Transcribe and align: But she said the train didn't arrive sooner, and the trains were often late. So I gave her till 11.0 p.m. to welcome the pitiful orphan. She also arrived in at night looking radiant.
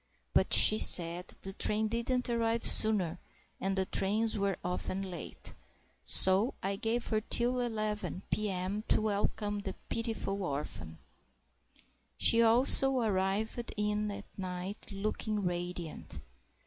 But 0.33 0.51
she 0.51 0.79
said 0.79 1.35
the 1.43 1.53
train 1.53 1.87
didn't 1.87 2.27
arrive 2.27 2.65
sooner, 2.65 3.19
and 3.59 3.77
the 3.77 3.85
trains 3.85 4.35
were 4.35 4.57
often 4.63 5.03
late. 5.11 5.53
So 6.03 6.55
I 6.63 6.75
gave 6.75 7.05
her 7.09 7.21
till 7.21 7.53
11.0 7.57 8.23
p.m. 8.31 8.83
to 8.87 8.99
welcome 8.99 9.59
the 9.59 9.75
pitiful 9.89 10.41
orphan. 10.41 10.97
She 12.17 12.41
also 12.41 12.97
arrived 12.99 13.71
in 13.77 14.09
at 14.09 14.25
night 14.39 14.87
looking 14.91 15.43
radiant. 15.43 16.19